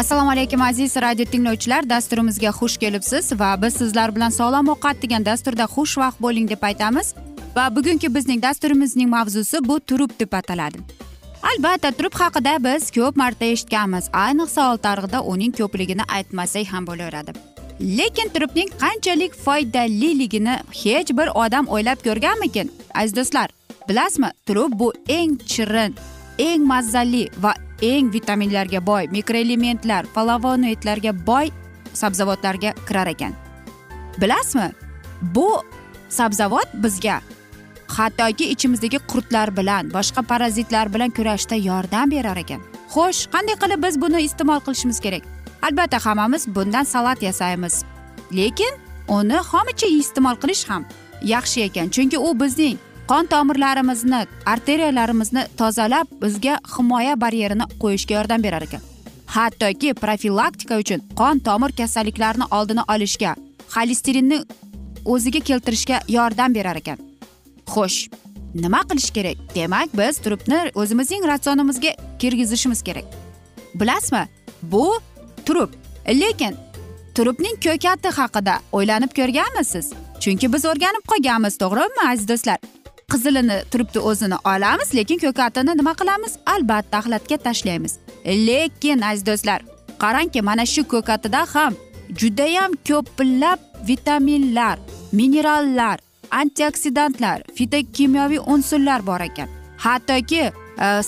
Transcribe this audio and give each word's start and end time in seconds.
assalomu 0.00 0.30
alaykum 0.30 0.62
aziz 0.62 0.96
radio 0.96 1.24
tinglovchilar. 1.24 1.88
Dasturimizga 1.88 2.50
xush 2.58 2.76
kelibsiz 2.80 3.32
va 3.40 3.50
biz 3.62 3.74
sizlar 3.80 4.14
bilan 4.16 4.32
sog'lom 4.32 4.70
ovqat 4.72 5.02
degan 5.02 5.24
dasturda 5.24 5.64
xushvaqt 5.74 6.22
bo'ling 6.24 6.48
deb 6.50 6.62
aytamiz. 6.68 7.12
Va 7.56 7.64
bugungi 7.76 8.08
bizning 8.14 8.42
dasturimizning 8.42 9.10
mavzusi 9.16 9.60
bu 9.68 9.80
turub 9.80 10.10
deb 10.20 10.32
ataladi. 10.32 10.78
Albatta 11.50 11.90
turub 11.92 12.14
haqida 12.22 12.56
biz 12.64 12.90
ko'p 12.96 13.16
marta 13.22 13.44
eshitganmiz. 13.44 14.08
Ayniqsa 14.24 14.60
oltiariqda 14.72 15.22
uning 15.32 15.52
ko'pligini 15.60 16.04
aytmasak 16.16 16.72
ham 16.72 16.86
bo'laveradi. 16.86 17.32
Lekin 17.98 18.28
turubning 18.34 18.70
qanchalik 18.82 19.34
foydaliligini 19.44 20.54
hech 20.82 21.10
bir 21.18 21.28
odam 21.44 21.68
o'ylab 21.74 21.98
ko'rganmikin? 22.06 22.72
Aziz 22.94 23.16
do'stlar 23.16 23.48
bilasizmi? 23.88 24.30
Turub 24.46 24.72
bu 24.80 24.92
eng 25.08 25.36
chirin 25.52 25.92
eng 26.38 26.62
mazali 26.72 27.28
va 27.42 27.52
eng 27.82 28.12
vitaminlarga 28.12 28.80
boy 28.86 29.08
mikroelementlar 29.12 30.06
flavonoidlarga 30.14 31.12
boy 31.26 31.50
sabzavotlarga 31.94 32.74
kirar 32.88 33.06
ekan. 33.06 33.34
Bilasizmi? 34.20 34.70
Bu 35.22 35.62
sabzavot 36.08 36.68
bizga 36.74 37.20
hattoki 37.88 38.50
ichimizdagi 38.54 38.98
qurtlar 39.10 39.56
bilan 39.56 39.90
boshqa 39.94 40.22
parazitlar 40.22 40.92
bilan 40.94 41.10
kurashishda 41.10 41.56
yordam 41.56 42.10
berar 42.10 42.36
ekan. 42.36 42.60
Xo'sh 42.94 43.26
qanday 43.32 43.56
qilib 43.62 43.82
biz 43.86 44.00
buni 44.02 44.22
iste'mol 44.28 44.60
qilishimiz 44.66 45.00
kerak? 45.00 45.22
Albatta 45.62 45.98
hammamiz 46.04 46.46
bundan 46.54 46.84
salat 46.84 47.22
yasaymiz. 47.22 47.84
Lekin 48.32 48.72
uni 49.08 49.38
xomicha 49.50 49.88
iste'mol 50.00 50.36
qilish 50.42 50.64
ham 50.70 50.86
yaxshi 51.22 51.62
ekan 51.68 51.90
chunki 51.94 52.18
u 52.18 52.30
bizning 52.40 52.78
qon 53.10 53.26
tomirlarimizni 53.26 54.26
arteriyalarimizni 54.46 55.42
tozalab 55.58 56.06
bizga 56.22 56.58
himoya 56.76 57.20
baryerini 57.20 57.64
qo'yishga 57.82 58.14
yordam 58.14 58.42
berar 58.42 58.62
ekan. 58.62 58.82
Hattoki 59.26 59.94
profilaktika 59.94 60.78
uchun 60.78 61.02
qon 61.20 61.38
tomir 61.38 61.72
kasalliklarini 61.80 62.46
oldini 62.50 62.84
olishga 62.94 63.34
xolesterinni 63.74 64.38
o'ziga 65.04 65.40
keltirishga 65.48 66.00
yordam 66.08 66.54
berar 66.54 66.76
ekan. 66.76 66.98
Xo'sh 67.74 67.98
nima 68.54 68.80
qilish 68.88 69.10
kerak? 69.16 69.36
Demak 69.54 69.88
biz 70.00 70.22
turibni 70.24 70.60
o'zimizning 70.74 71.26
ratsionimizga 71.26 71.92
kirgizishimiz 72.18 72.82
kerak. 72.82 73.04
Bilasizmi? 73.74 74.24
Bu 74.62 75.00
turib. 75.46 75.70
Lekin 76.08 76.54
turibning 77.14 77.56
ko'kati 77.66 78.08
haqida 78.18 78.60
o'ylanib 78.72 79.10
ko'rganmisiz? 79.18 79.86
Chunki 80.22 80.52
biz 80.52 80.64
o'rganib 80.64 81.04
qolganmiz 81.10 81.58
to'g'rimi 81.62 82.12
aziz 82.12 82.28
do'stlar? 82.28 82.58
Qizilini 83.12 83.58
turibdi 83.70 83.98
o'zini 84.10 84.36
olamiz 84.52 84.94
lekin 84.94 85.18
ko'katini 85.24 85.76
nima 85.80 85.92
qilamiz? 86.00 86.32
Albatta 86.46 86.98
axlatga 86.98 87.36
tashlaymiz. 87.46 87.92
Lekin 88.26 89.00
aziz 89.00 89.26
do'stlar 89.26 89.60
qarangki 90.02 90.40
mana 90.48 90.64
shu 90.66 90.82
ko'katida 90.92 91.42
ham 91.54 91.72
judayam 92.20 92.72
ko'plab 92.88 93.58
vitaminlar 93.88 94.76
minerallar 95.12 95.98
antioksidantlar 96.40 97.38
fitokimyoviy 97.56 98.40
unsurlar 98.46 99.06
bor 99.06 99.20
ekan. 99.20 99.48
Hattoki 99.84 100.42
e, 100.42 100.52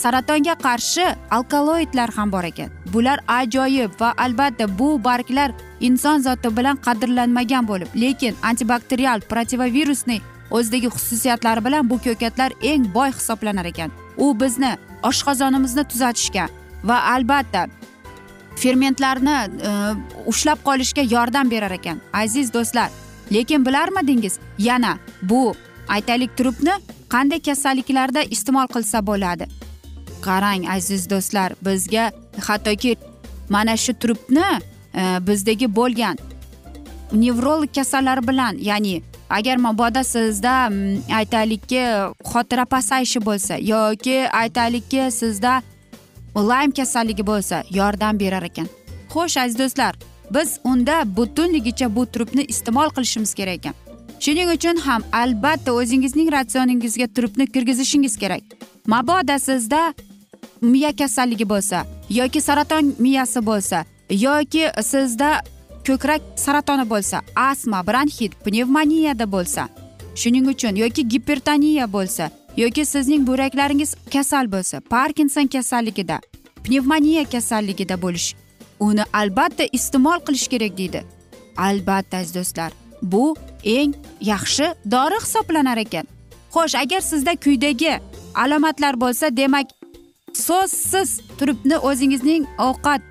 saratonga 0.02 0.54
qarshi 0.66 1.06
alkaloidlar 1.30 2.10
ham 2.16 2.32
bor 2.32 2.44
ekan. 2.44 2.70
Bular 2.92 3.18
ajoyib 3.28 3.90
va 4.00 4.14
albatta 4.24 4.66
bu 4.78 4.88
barglar 5.04 5.50
inson 5.80 6.18
zoti 6.26 6.56
bilan 6.56 6.76
qadrlanmagan 6.86 7.68
bo'lib 7.70 7.90
lekin 8.04 8.34
antibakterial 8.50 9.20
protivirusniy 9.30 10.20
o'zidagi 10.56 10.88
xususiyatlari 10.94 11.64
bilan 11.64 11.90
bu 11.90 11.98
ko'katlar 12.06 12.52
eng 12.62 12.84
boy 12.94 13.10
hisoblanar 13.18 13.66
ekan. 13.72 13.90
U 14.16 14.40
bizni 14.40 14.76
oshqozonimizni 15.02 15.84
tuzatishga 15.84 16.46
va 16.84 16.98
albatta 17.14 17.66
fermentlarni 18.62 19.36
e, 19.68 19.70
ushlab 20.26 20.58
qolishga 20.64 21.02
yordam 21.14 21.50
berar 21.50 21.70
ekan 21.78 22.00
aziz 22.12 22.52
do'stlar. 22.54 22.90
Lekin 23.32 23.66
bilarmidingiz 23.66 24.38
yana 24.58 24.98
bu 25.22 25.54
aytaylik 25.88 26.36
turubni 26.36 26.74
qanday 27.14 27.40
kasalliklarda 27.48 28.22
iste'mol 28.22 28.68
qilsa 28.74 29.06
bo'ladi? 29.06 29.48
Qarang 30.26 30.68
aziz 30.76 31.10
do'stlar 31.10 31.54
bizga 31.66 32.10
hattoki 32.48 32.96
mana 33.48 33.76
shu 33.76 33.92
turubni 33.94 34.48
e, 34.94 35.02
bizdagi 35.26 35.76
bo'lgan 35.76 36.16
nevrolog 37.12 37.74
kasallar 37.74 38.28
bilan 38.28 38.56
ya'ni 38.70 39.02
agar 39.38 39.56
mabodo 39.56 40.04
sizda 40.04 40.54
mm, 40.68 41.02
aytaylikki 41.18 41.82
xotira 42.30 42.64
pasayishi 42.64 43.20
bo'lsa 43.28 43.54
yoki 43.72 44.16
aytaylikki 44.42 45.10
sizda 45.10 45.62
laym 46.36 46.70
kasalligi 46.78 47.24
bo'lsa 47.26 47.62
yordam 47.70 48.20
berar 48.20 48.42
ekan. 48.50 48.68
Xo'sh 49.12 49.36
aziz 49.44 49.58
do'stlar 49.58 49.94
biz 50.34 50.58
unda 50.64 51.16
butunligicha 51.16 51.94
bu 51.96 52.06
turubni 52.06 52.44
iste'mol 52.52 52.88
qilishimiz 52.96 53.34
kerak 53.34 53.58
ekan. 53.58 53.74
Shuning 54.20 54.48
uchun 54.56 54.76
ham 54.86 55.02
albatta 55.12 55.72
o'zingizning 55.72 56.32
ratsioningizga 56.32 57.06
turubni 57.14 57.46
kirgizishingiz 57.46 58.14
kerak. 58.22 58.42
Mabodo 58.86 59.38
sizda 59.38 59.94
miya 60.60 60.92
kasalligi 60.96 61.46
bo'lsa 61.48 61.84
yoki 62.10 62.40
saraton 62.40 62.94
miyasi 62.98 63.40
bo'lsa 63.46 63.84
yoki 64.10 64.64
sizda 64.82 65.40
ko'krak 65.86 66.22
saratoni 66.44 66.84
bo'lsa 66.92 67.20
astma 67.36 67.86
bronxit 67.86 68.32
pnevmoniyada 68.44 69.26
bo'lsa 69.34 69.68
shuning 70.20 70.46
uchun 70.52 70.74
yoki 70.84 71.08
gipertoniya 71.08 71.86
bo'lsa 71.92 72.30
yoki 72.56 72.84
sizning 72.84 73.26
buyraklaringiz 73.26 73.94
kasal 74.12 74.52
bo'lsa 74.54 74.80
parkinson 74.80 75.46
kasalligida 75.46 76.20
pnevmoniya 76.64 77.24
kasalligida 77.24 78.02
bo'lish 78.02 78.34
uni 78.82 79.04
albatta 79.12 79.64
iste'mol 79.72 80.18
qilish 80.26 80.48
kerak 80.52 80.78
deydi. 80.78 81.00
Albatta 81.56 82.16
aziz 82.16 82.34
do'stlar 82.34 82.72
bu 83.02 83.36
eng 83.64 83.94
yaxshi 84.20 84.66
dori 84.94 85.18
hisoblanar 85.24 85.78
ekan. 85.84 86.06
Xo'sh 86.54 86.76
agar 86.82 87.00
sizda 87.00 87.32
kuydagi 87.44 87.92
alomatlar 88.34 88.94
bo'lsa 89.00 89.36
demak 89.36 89.66
so'zsiz 90.46 91.10
turibni 91.38 91.76
o'zingizning 91.88 92.46
ovqat 92.68 93.02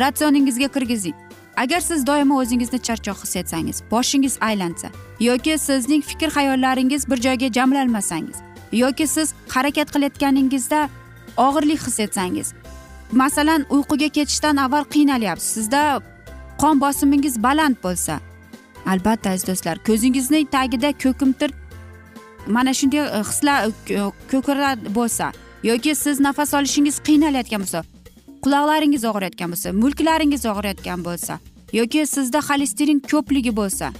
ratsioningizga 0.00 0.68
kirgizing. 0.74 1.29
Agar 1.62 1.80
siz 1.80 2.06
doimo 2.06 2.34
o'zingizni 2.42 2.78
charchoq 2.86 3.18
his 3.24 3.36
etsangiz 3.36 3.82
boshingiz 3.90 4.34
aylansa 4.48 4.88
yoki 5.20 5.58
sizning 5.58 6.02
fikr 6.10 6.30
hayollaringiz 6.36 7.10
bir 7.10 7.18
joyga 7.26 7.52
jamlanmasangiz 7.52 8.38
yoki 8.72 9.06
siz 9.06 9.34
harakat 9.48 9.88
qilayotganingizda 9.94 10.88
og'irlik 11.36 11.80
his 11.86 12.00
etsangiz 12.06 12.52
masalan 13.12 13.66
uyquga 13.70 14.08
ketishdan 14.08 14.56
avval 14.56 14.84
qiynalyapsiz 14.94 15.52
sizda 15.54 15.82
qon 16.62 16.80
bosimingiz 16.80 17.42
baland 17.42 17.76
bo'lsa 17.84 18.20
albatta 18.86 19.30
aziz 19.30 19.46
do'stlar 19.50 19.76
ko'zingizning 19.88 20.46
tagida 20.56 20.90
ko'kimtir 21.04 21.50
mana 22.46 22.72
shunday 22.74 23.02
hislar 23.30 23.58
e, 23.66 23.94
e, 23.94 24.86
e 24.90 24.94
bo'lsa 24.98 25.32
yoki 25.62 25.94
siz 25.94 26.20
nafas 26.20 26.54
olishingiz 26.54 26.96
qiynalayotgan 27.08 27.60
bo'lsa 27.64 27.80
quloqlaringiz 28.44 29.04
og'riyotgan 29.10 29.48
bo'lsa 29.52 29.68
mulklaringiz 29.82 30.42
og'riyotgan 30.52 31.00
bo'lsa 31.08 31.34
yoki 31.72 32.06
sizda 32.06 32.38
xolesterin 32.38 33.00
ko'pligi 33.10 33.56
bo'lsa. 33.56 33.92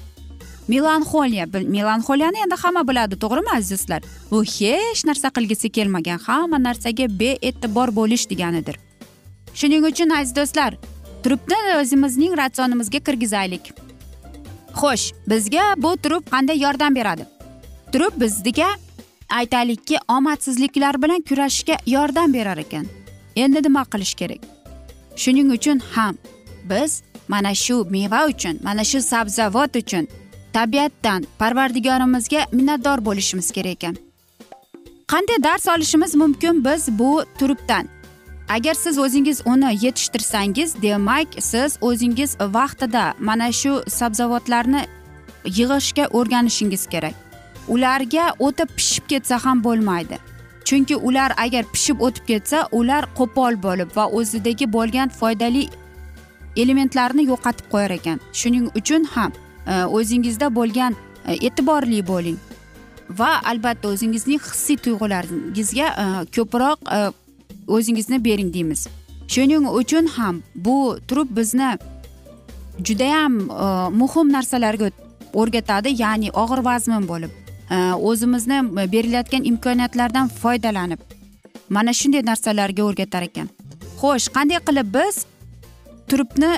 Melanxoliya 0.68 1.46
melanxoliyani 1.76 2.38
endi 2.44 2.56
hamma 2.62 2.82
biladi 2.88 3.18
to'g'rimi 3.22 3.50
aziz 3.56 3.70
do'stlar 3.70 4.02
bu 4.30 4.44
hech 4.44 5.00
narsa 5.08 5.28
qilgisi 5.36 5.70
kelmagan 5.76 6.18
hamma 6.26 6.58
narsaga 6.62 7.06
bee'tibor 7.20 7.88
bo'lish 7.98 8.30
deganidir. 8.30 8.76
Shuning 9.54 9.84
uchun 9.90 10.10
aziz 10.18 10.36
do'stlar 10.36 10.72
turibni 11.22 11.58
o'zimizning 11.80 12.36
ratsionimizga 12.42 13.00
kirgizaylik. 13.06 13.64
Xo'sh 14.80 15.06
bizga 15.30 15.64
bu 15.76 15.96
turib 16.02 16.24
qanday 16.32 16.58
yordam 16.66 16.94
beradi? 16.94 17.24
Turib 17.92 18.14
bizga 18.22 18.70
aytaylikki 19.30 19.96
omadsizliklar 20.08 21.02
bilan 21.02 21.20
kurashishga 21.28 21.76
yordam 21.86 22.34
berar 22.34 22.58
ekan. 22.58 22.86
Endi 23.36 23.62
nima 23.62 23.82
qilish 23.92 24.14
kerak? 24.14 24.42
Shuning 25.16 25.52
uchun 25.56 25.78
ham 25.94 26.14
biz 26.70 27.02
mana 27.32 27.54
shu 27.54 27.76
meva 27.94 28.20
uchun 28.32 28.54
mana 28.66 28.84
shu 28.90 28.98
sabzavot 29.12 29.72
uchun 29.82 30.04
tabiatdan 30.56 31.20
parvardigorimizga 31.40 32.40
minnatdor 32.52 32.98
bo'lishimiz 33.08 33.48
kerak 33.56 33.72
ekan. 33.76 33.94
Qanday 35.12 35.42
dars 35.42 35.68
olishimiz 35.68 36.14
mumkin 36.14 36.64
biz 36.64 36.98
bu 36.98 37.24
turibdan? 37.38 37.88
Agar 38.48 38.74
siz 38.74 38.98
o'zingiz 38.98 39.42
uni 39.46 39.70
yetishtirsangiz 39.84 40.82
demak 40.82 41.28
siz 41.40 41.78
o'zingiz 41.80 42.36
vaqtida 42.40 43.14
mana 43.18 43.52
shu 43.52 43.72
sabzavotlarni 43.88 44.82
yig'ishga 45.44 46.04
o'rganishingiz 46.18 46.86
kerak. 46.86 47.14
Ularga 47.68 48.34
o'ta 48.38 48.64
pishib 48.76 49.04
ketsa 49.08 49.44
ham 49.44 49.64
bo'lmaydi. 49.64 50.16
Chunki 50.64 50.96
ular 50.96 51.30
agar 51.36 51.64
pishib 51.74 52.00
o'tib 52.06 52.24
ketsa 52.26 52.68
ular 52.72 53.04
qo'pol 53.18 53.62
bo'lib 53.62 53.96
va 53.96 54.04
o'zidagi 54.18 54.72
bo'lgan 54.72 55.08
foydali 55.08 55.68
elementlarni 56.56 57.26
yo'qotib 57.28 57.66
qo'yar 57.72 57.90
ekan. 57.98 58.20
Shuning 58.32 58.70
uchun 58.80 59.04
ham 59.14 59.32
e, 59.66 59.84
o'zingizda 59.84 60.54
bo'lgan 60.54 60.96
e, 61.26 61.34
e'tiborli 61.46 62.06
bo'ling. 62.06 62.38
Va 63.18 63.30
albatta 63.52 63.88
o'zingizning 63.88 64.40
hissiy 64.46 64.78
tuyg'ularingizga 64.84 65.88
e, 66.02 66.06
ko'proq 66.36 66.78
o'zingizni 67.76 68.24
bering 68.24 68.54
deymiz. 68.54 68.88
Shuning 69.28 69.66
uchun 69.80 70.06
ham 70.16 70.42
bu 70.54 70.98
turib 71.08 71.36
bizni 71.36 71.70
judayam 72.84 73.32
muhim 74.00 74.32
narsalarga 74.32 74.90
o'rgatadi 75.34 75.94
ya'ni 76.02 76.30
og'ir 76.42 76.64
vazmin 76.64 77.06
bo'lib 77.10 77.32
o'zimizni 78.10 78.58
berilayotgan 78.92 79.44
imkoniyatlardan 79.50 80.28
foydalanib 80.28 81.00
mana 81.70 81.92
shunday 81.92 82.22
narsalarga 82.30 82.82
o'rgatar 82.82 83.22
ekan. 83.28 83.48
Xo'sh 84.00 84.26
qanday 84.36 84.58
qilib 84.68 84.88
biz 84.96 85.24
turubni 86.10 86.50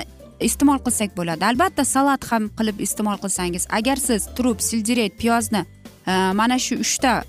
iste'mol 0.43 0.81
qilsak 0.85 1.13
bo'ladi. 1.17 1.45
Albatta 1.45 1.85
salat 1.85 2.25
ham 2.31 2.49
qilib 2.57 2.81
iste'mol 2.85 3.19
qilsangiz 3.23 3.67
agar 3.77 4.01
siz 4.01 4.27
turub 4.37 4.59
sельдерей 4.67 5.11
piyozni 5.19 5.63
e, 5.63 6.13
mana 6.39 6.57
shu 6.65 6.79
uchta 6.85 7.21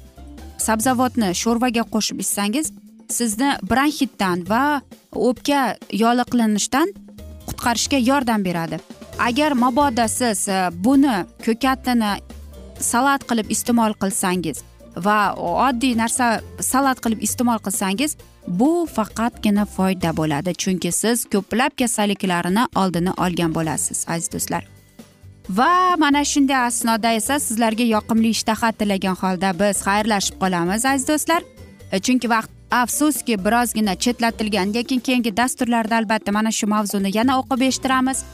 sabzavotni 0.67 1.31
sho'rvaga 1.43 1.85
qo'shib 1.94 2.23
ichsangiz 2.25 2.73
sizni 3.12 3.50
bronxitdan 3.71 4.47
va 4.53 4.65
o'pka 5.29 5.62
yoliqlanishdan 6.03 6.94
qutqarishga 7.49 8.00
yordam 8.11 8.44
beradi. 8.49 8.81
Agar 9.29 9.53
mabodo 9.65 10.09
siz 10.19 10.49
e, 10.49 10.61
buni 10.87 11.17
ko'katini 11.47 12.12
salat 12.91 13.27
qilib 13.31 13.50
iste'mol 13.55 13.93
qilsangiz 14.03 14.65
va 15.06 15.19
oddiy 15.69 15.94
narsa 15.99 16.38
salat 16.61 17.00
qilib 17.05 17.23
iste'mol 17.27 17.61
qilsangiz 17.67 18.17
bu 18.49 18.87
faqatgina 18.96 19.64
foyda 19.64 20.17
bo'ladi 20.17 20.55
chunki 20.55 20.93
siz 20.93 21.25
ko'plab 21.25 21.73
kasalliklarni 21.79 22.67
oldini 22.76 23.12
olgan 23.25 23.55
bo'lasiz 23.55 24.05
aziz 24.08 24.32
do'stlar. 24.32 24.64
Va 25.50 25.96
mana 25.99 26.25
shunday 26.25 26.56
asnoda 26.56 27.12
esa 27.12 27.38
sizlarga 27.38 27.85
yoqimli 27.85 28.29
ishtaha 28.29 28.73
tilagan 28.73 29.17
holda 29.23 29.52
biz 29.61 29.76
xayrlashib 29.87 30.37
qolamiz 30.43 30.85
aziz 30.85 31.08
do'stlar. 31.08 31.43
E, 31.93 32.00
chunki 32.00 32.31
vaqt 32.31 32.50
afsuski 32.70 33.44
birozgina 33.44 33.94
chetlatilgan 33.94 34.75
lekin 34.75 35.00
keyingi 35.00 35.37
dasturlarda 35.37 35.96
albatta 35.96 36.32
mana 36.32 36.50
shu 36.50 36.67
mavzuni 36.67 37.17
yana 37.17 37.38
o'qib 37.41 37.61
eshittiramiz. 37.69 38.25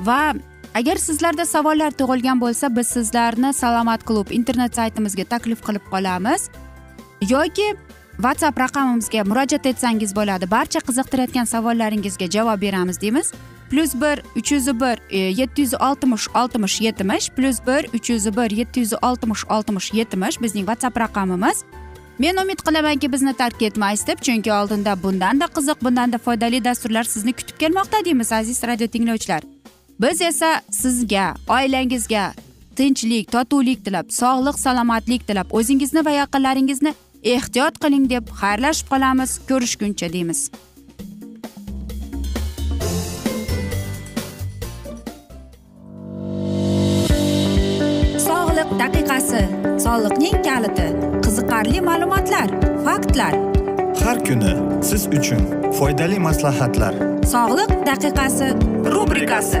Va 0.00 0.34
agar 0.74 0.96
sizlarda 0.96 1.46
savollar 1.46 1.90
tug'ilgan 2.00 2.40
bo'lsa 2.40 2.76
biz 2.76 2.86
sizlarni 2.86 3.52
salomat 3.52 4.04
klub 4.08 4.30
internet 4.30 4.74
saytimizga 4.76 5.24
taklif 5.24 5.62
qilib 5.66 5.84
qolamiz. 5.92 6.50
Yoki 7.34 7.68
whatsapp 8.22 8.58
raqamimizga 8.58 9.24
murojaat 9.24 9.66
etsangiz 9.66 10.14
bo'ladi. 10.16 10.50
Barcha 10.50 10.80
qiziqtirayotgan 10.88 11.46
savollaringizga 11.54 12.26
javob 12.36 12.60
beramiz 12.62 13.00
deymiz. 13.00 13.32
Plyus 13.70 13.94
bir 13.94 14.22
uch 14.36 14.52
yuz 14.52 14.66
bir 14.80 14.96
e, 15.10 15.18
yetti 15.18 15.62
yuz 15.62 15.74
oltmish 15.74 16.28
oltmish 16.34 16.80
yetmish. 16.80 17.30
Plyus 17.36 17.58
bir 17.66 17.82
uch 17.94 18.10
yuz 18.10 18.26
bir 18.36 18.50
yetti 18.50 18.80
yuz 18.80 18.92
oltmish 19.02 19.44
oltmish 19.50 19.94
yetmish. 19.94 20.40
Bizning 20.42 20.66
whatsapp 20.66 21.00
raqamimiz. 21.00 21.64
Men 22.18 22.36
umid 22.36 22.58
qilamanki 22.66 23.12
bizni 23.12 23.32
tark 23.32 23.62
etmaysiz 23.62 24.06
deb 24.06 24.18
chunki 24.18 24.52
oldinda 24.52 25.02
bundanda 25.02 25.44
qiziq 25.44 25.84
bundanda 25.84 26.18
foydali 26.18 26.64
dasturlar 26.64 27.04
sizni 27.04 27.32
kutib 27.32 27.58
kelmoqda 27.58 28.04
deymiz 28.04 28.32
aziz 28.32 28.62
radio 28.62 28.86
tinglovchilar. 28.86 29.42
Biz 30.00 30.20
esa 30.22 30.62
sizga 30.70 31.34
oilangizga 31.48 32.32
tinchlik 32.76 33.32
totuvlik 33.32 33.84
tilab 33.84 34.10
sog'lik 34.10 34.58
salomatlik 34.58 35.26
tilab 35.28 35.52
o'zingizni 35.52 36.04
va 36.04 36.10
yaqinlaringizni 36.10 36.94
ehtiyot 37.22 37.78
qiling 37.82 38.08
deb 38.10 38.24
xayrlashib 38.40 38.88
qolamiz. 38.92 39.38
Ko'rishguncha 39.48 40.12
deymiz. 40.12 40.40
Sog'liq 48.28 48.70
daqiqasi. 48.82 49.42
Soliqning 49.86 50.38
kaliti. 50.48 50.88
Qiziqarli 51.24 51.80
ma'lumotlar 51.88 52.48
faktlar. 52.86 53.34
Har 54.04 54.18
kuni 54.26 54.52
siz 54.90 55.06
uchun 55.18 55.42
foydali 55.78 56.18
maslahatlar. 56.28 56.94
Sog'liq 57.34 57.70
daqiqasi 57.90 58.48
rubrikasi 58.94 59.60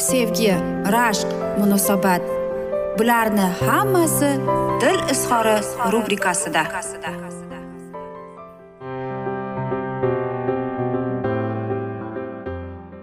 sevgi 0.00 0.54
rashq 0.92 1.28
munosabat. 1.58 2.22
Bularni 2.98 3.46
hammasi 3.66 4.30
dil 4.80 4.98
izhori 5.12 5.56
rubrikasida. 5.92 6.62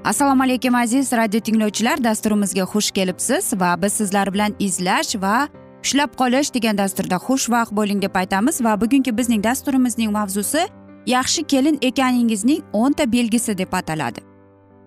Assalomu 0.04 0.44
alaykum 0.44 0.76
aziz 0.76 1.14
radio 1.14 1.40
tinglovchilar. 1.40 2.04
Dasturimizga 2.04 2.64
xush 2.64 2.92
kelibsiz 2.92 3.54
va 3.62 3.82
biz 3.82 3.94
sizlar 3.94 4.34
bilan 4.34 4.56
izlash 4.60 5.16
va 5.22 5.48
ushlab 5.84 6.16
qolish 6.20 6.54
degan 6.54 6.78
dasturda 6.78 7.16
xushvaqt 7.16 7.72
bo'ling 7.72 8.02
deb 8.02 8.16
aytamiz 8.16 8.62
va 8.64 8.82
bugungi 8.82 9.18
bizning 9.18 9.44
dasturimizning 9.44 10.12
mavzusi 10.12 10.64
yaxshi 11.06 11.44
kelin 11.44 11.78
ekaningizning 11.82 12.62
o'nta 12.74 13.12
belgisi 13.12 13.58
deb 13.58 13.74
ataladi. 13.74 14.37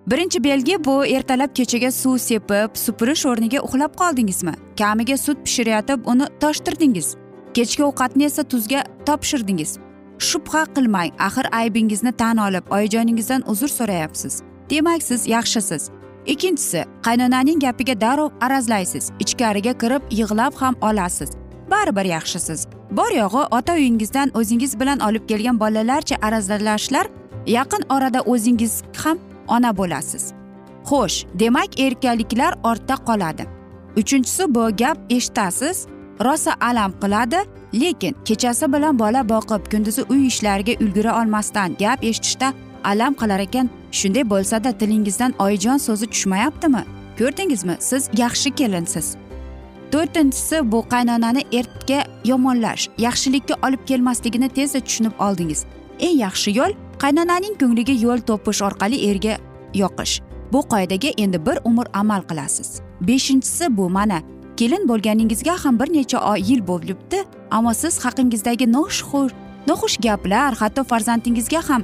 Birinchi 0.06 0.44
belgi 0.44 0.84
bu 0.84 1.06
ertalab 1.06 1.54
kechaga 1.54 1.90
suv 1.92 2.18
sepib 2.18 2.76
supurish 2.76 3.26
o'rniga 3.26 3.60
uxlab 3.60 3.94
qoldingizmi? 3.96 4.54
Kamiga 4.78 5.16
sut 5.16 5.38
pishirayotib 5.44 6.06
uni 6.06 6.26
toshtirdingiz. 6.40 7.14
Kechki 7.54 7.84
ovqatni 7.84 8.24
esa 8.24 8.42
tuzga 8.42 8.84
topshirdingiz. 9.06 9.78
Shubha 10.18 10.64
qilmang 10.74 11.10
axir 11.18 11.46
aybingizni 11.52 12.12
tan 12.12 12.36
olib 12.36 12.64
oyijoningizdan 12.70 13.42
uzr 13.46 13.68
so'rayapsiz. 13.68 14.42
Demak 14.70 15.02
siz 15.02 15.26
yaxshisiz. 15.26 15.90
Ikkinchisi 16.26 16.84
qaynonaning 17.02 17.60
gapiga 17.60 18.00
darrov 18.00 18.30
arazlaysiz. 18.40 19.10
Ichkariga 19.20 19.72
kirib 19.78 20.02
yig'lab 20.10 20.54
ham 20.54 20.74
olasiz. 20.80 21.30
Baribir 21.70 22.04
yaxshisiz. 22.04 22.66
Bor 22.90 23.10
yo'g'i 23.10 23.42
ota 23.56 23.72
uyingizdan 23.72 24.30
o'zingiz 24.34 24.80
bilan 24.80 24.98
olib 24.98 25.28
kelgan 25.28 25.60
bolalarcha 25.60 26.16
arazlashlar 26.22 27.06
yaqin 27.46 27.82
orada 27.94 28.20
o'zingiz 28.20 28.82
ham 29.04 29.18
ona 29.56 29.76
bo'lasiz. 29.76 30.24
Xo'sh 30.88 31.26
demak 31.34 31.80
erkaliklar 31.80 32.54
ortda 32.64 32.94
qoladi. 33.08 33.44
Uchinchisi 33.96 34.54
bu 34.54 34.76
gap 34.76 34.98
eshitasiz 35.10 35.86
rosa 36.24 36.52
alam 36.60 36.92
qiladi 37.02 37.40
lekin 37.74 38.16
kechasi 38.24 38.72
bilan 38.72 38.98
bola 38.98 39.28
boqib 39.28 39.70
kunduzi 39.70 40.02
uy 40.02 40.26
ishlariga 40.26 40.72
ulgura 40.84 41.12
olmasdan 41.20 41.76
gap 41.78 42.04
eshitishda 42.04 42.52
alam 42.84 43.14
qilar 43.14 43.40
ekan. 43.40 43.70
Shunday 43.92 44.30
bo'lsada 44.30 44.72
tilingizdan 44.78 45.34
oyijon 45.38 45.78
so'zi 45.78 46.06
tushmayaptimi? 46.06 46.82
Ko'rdingizmi 47.18 47.76
siz 47.78 48.10
yaxshi 48.22 48.50
kelinsiz. 48.54 49.16
To'rtinchisi 49.92 50.72
bu 50.72 50.84
qaynonani 50.92 51.42
erkka 51.52 52.04
yomonlash 52.24 52.88
yaxshilikka 52.98 53.54
olib 53.66 53.82
kelmasligini 53.86 54.48
tezda 54.48 54.80
tushunib 54.80 55.12
oldingiz. 55.18 55.64
Eng 56.06 56.18
yaxshi 56.24 56.50
yo'l 56.58 56.72
qaynonaning 57.02 57.54
ko'ngliga 57.60 57.94
yo'l 58.04 58.20
topish 58.30 58.62
orqali 58.68 58.98
erga 59.10 59.34
yoqish. 59.82 60.20
Bu 60.52 60.60
qoidaga 60.72 61.10
endi 61.24 61.38
bir 61.46 61.58
umr 61.64 61.86
amal 61.92 62.22
qilasiz. 62.30 62.80
Beshinchisi 63.00 63.76
bu 63.76 63.90
mana 63.90 64.22
kelin 64.56 64.88
bo'lganingizga 64.88 65.54
ham 65.64 65.78
bir 65.80 65.92
necha 65.92 66.18
oy 66.32 66.40
yil 66.50 66.66
bo'libdi 66.70 67.18
ammo 67.50 67.72
siz 67.74 68.04
haqingizdagi 68.04 68.66
noxush 68.72 69.32
noxush 69.68 69.96
gaplar 70.06 70.52
hatto 70.60 70.84
farzandingizga 70.90 71.62
ham 71.68 71.82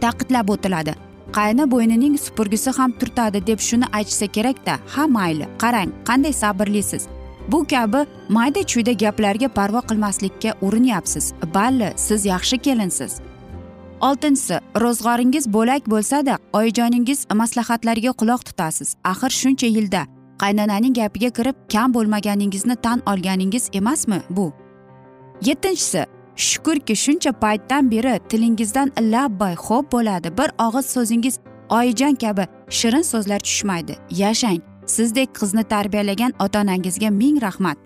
taqidlab 0.00 0.48
o'tiladi. 0.54 0.94
Qayna 1.36 1.64
bo'ynining 1.70 2.14
supurgisi 2.24 2.70
ham 2.78 2.92
turtadi 3.00 3.46
deb 3.46 3.60
shuni 3.68 3.86
aytishsa 3.98 4.26
kerakda 4.36 4.74
ha 4.94 5.06
mayli 5.16 5.46
qarang 5.62 5.90
qanday 6.08 6.32
sabrlisiz? 6.42 7.08
Bu 7.48 7.66
kabi 7.72 8.06
mayda 8.28 8.62
chuyda 8.72 8.92
gaplarga 8.92 9.48
parvo 9.48 9.80
qilmaslikka 9.88 10.50
urinyapsiz. 10.66 11.32
Balli 11.54 11.92
siz 11.96 12.26
yaxshi 12.26 12.58
kelinsiz. 12.58 13.12
Oltinchisi 14.08 14.56
ro'zg'oringiz 14.82 15.52
bo'lak 15.52 15.86
bo'lsada 15.92 16.38
oyijoningiz 16.52 17.26
maslahatlariga 17.40 18.12
quloq 18.20 18.42
tutasiz. 18.48 18.96
Axir 19.04 19.30
shuncha 19.40 19.68
yilda 19.76 20.02
qaynonaning 20.42 20.94
gapiga 21.00 21.30
kirib 21.38 21.56
kam 21.72 21.94
bo'lmaganingizni 21.94 22.76
tan 22.76 23.02
olganingiz 23.06 23.70
emasmi 23.72 24.18
bu? 24.30 24.52
Yettinchisi 25.48 26.02
shukurki 26.36 26.94
shuncha 27.04 27.32
paytdan 27.32 27.90
beri 27.90 28.20
tilingizdan 28.28 28.92
labbay 29.00 29.54
xo'p 29.54 29.92
bo'ladi. 29.92 30.28
Bir 30.38 30.48
og'iz 30.66 30.86
so'zingiz 30.94 31.34
oyijon 31.78 32.14
kabi 32.14 32.44
shirin 32.68 33.02
so'zlar 33.02 33.38
tushmaydi. 33.38 33.94
Yashang 34.10 34.60
sizdek 34.86 35.28
qizni 35.40 35.64
tarbiyalagan 35.72 36.32
ota 36.44 36.60
onangizga 36.60 37.10
ming 37.10 37.42
rahmat. 37.42 37.78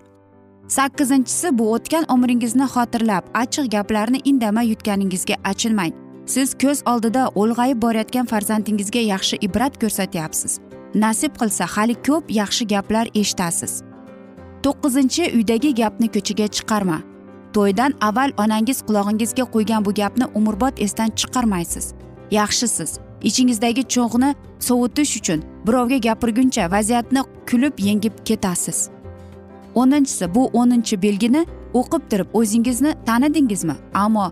Sakkizinchisi 0.67 1.57
bu 1.59 1.73
o'tgan 1.73 2.05
umringizni 2.13 2.65
xotirlab 2.73 3.23
achchiq 3.41 3.71
gaplarni 3.75 4.19
indamay 4.25 4.67
yutganingizga 4.71 5.35
achinmang. 5.43 6.08
Siz 6.29 6.53
ko'z 6.61 6.79
oldida 6.85 7.23
ulg'ayib 7.35 7.81
borayotgan 7.81 8.25
farzandingizga 8.25 9.01
yaxshi 9.13 9.35
ibrat 9.41 9.73
ko'rsatyapsiz. 9.81 10.59
Nasib 10.95 11.33
qilsa 11.41 11.65
hali 11.75 11.95
ko'p 12.07 12.25
yaxshi 12.41 12.67
gaplar 12.73 13.07
eshitasiz. 13.21 13.73
To'qqizinchi 14.63 15.23
uydagi 15.37 15.69
gapni 15.81 16.07
ko'chaga 16.15 16.47
chiqarma. 16.55 16.97
To'ydan 17.53 17.91
avval 18.07 18.31
onangiz 18.43 18.79
qulog'ingizga 18.87 19.45
qo'ygan 19.53 19.85
bu 19.85 19.93
gapni 20.01 20.25
umrbod 20.39 20.75
esdan 20.85 21.09
chiqarmaysiz. 21.19 21.85
Yaxshisiz. 22.31 22.91
Ichingizdagi 23.29 23.83
cho'g'ni 23.93 24.29
sovutish 24.67 25.13
uchun 25.19 25.39
birovga 25.67 25.97
gapirguncha 26.07 26.71
vaziyatni 26.71 27.21
kulib 27.49 27.75
yengib 27.87 28.13
ketasiz. 28.27 28.89
O'ninchisi 29.75 30.35
bu 30.35 30.43
o'ninchi 30.59 31.01
belgini 31.01 31.41
o'qib 31.73 32.03
turib 32.09 32.29
o'zingizni 32.33 32.91
tanidingizmi? 33.05 33.75
Ammo 33.93 34.31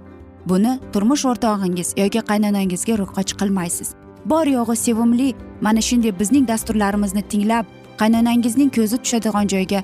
buni 0.49 0.79
turmush 0.93 1.25
o'rtog'ingiz 1.31 1.93
yoki 2.03 2.21
qaynonangizga 2.29 2.97
ro'yxatchi 3.01 3.35
qilmaysiz 3.41 3.93
bor 4.31 4.45
yo'g'i 4.57 4.75
sevimli 4.85 5.29
mana 5.61 5.81
shunday 5.89 6.19
bizning 6.19 6.47
dasturlarimizni 6.47 7.21
tinglab 7.31 7.65
qaynonangizning 8.01 8.69
ko'zi 8.77 8.97
tushadigan 9.03 9.47
joyga 9.53 9.83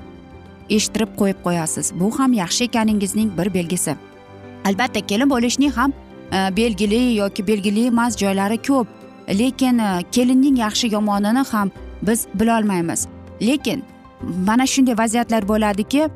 eshittirib 0.70 1.16
qo'yib 1.18 1.40
qo'yasiz. 1.44 1.92
Bu 2.00 2.18
ham 2.18 2.32
yaxshi 2.32 2.64
ekaningizning 2.64 3.38
bir 3.38 3.54
belgisi. 3.54 3.96
Albatta 4.64 5.00
kelin 5.00 5.30
bo'lishning 5.30 5.72
ham 5.72 5.92
e, 6.32 6.56
belgili 6.56 7.14
yoki 7.14 7.46
belgili 7.46 7.86
emas 7.86 8.16
joylari 8.16 8.62
ko'p. 8.62 8.86
Lekin 9.28 9.78
e, 9.78 10.02
kelinning 10.12 10.58
yaxshi 10.58 10.92
yomonini 10.92 11.44
ham 11.52 11.70
biz 12.02 12.26
bilolmaymiz. 12.34 13.06
Lekin 13.42 13.84
mana 14.46 14.66
shunday 14.66 14.98
vaziyatlar 14.98 15.48
bo'ladiki 15.48 16.08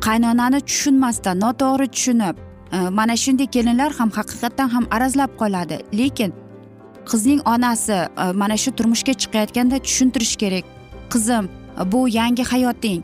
qaynonani 0.00 0.60
tushunmasdan 0.60 1.40
noto'g'ri 1.40 1.86
tushunib 1.88 2.36
Э, 2.72 2.90
mana 2.90 3.16
shunday 3.16 3.46
kelinlar 3.46 3.92
ham 3.92 4.10
haqiqatdan 4.10 4.68
ham 4.68 4.84
arazlab 4.90 5.30
qoladi. 5.40 5.76
Lekin 5.98 6.32
qizning 7.10 7.40
onasi 7.44 7.92
e, 7.92 8.32
mana 8.32 8.56
shu 8.56 8.70
turmushga 8.78 9.12
chiqayotganda 9.22 9.78
tushuntirish 9.86 10.36
kerak. 10.42 10.64
Qizim 11.12 11.44
bu 11.92 12.08
yangi 12.08 12.44
hayoting. 12.52 13.02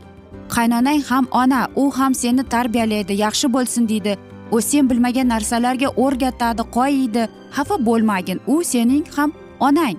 Qaynonang 0.55 1.03
ham 1.09 1.25
ona 1.31 1.67
u 1.75 1.91
ham 1.91 2.15
seni 2.15 2.43
tarbiyalaydi 2.43 3.13
yaxshi 3.13 3.53
bo'lsin 3.53 3.89
deydi. 3.89 4.17
U 4.51 4.61
sen 4.61 4.89
bilmagan 4.89 5.27
narsalarga 5.29 5.87
o'rgatadi 6.03 6.63
qoyiydi 6.77 7.23
xafa 7.55 7.75
bo'lmagin 7.87 8.39
u 8.47 8.63
sening 8.63 9.05
ham 9.15 9.31
onang. 9.59 9.97